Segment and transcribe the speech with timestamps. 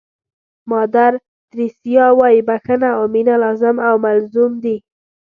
[0.71, 1.13] مادر
[1.51, 4.77] تریسیا وایي بښنه او مینه لازم او ملزوم دي.